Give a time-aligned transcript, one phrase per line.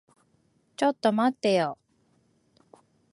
[0.77, 1.77] ちょっと待ってよ。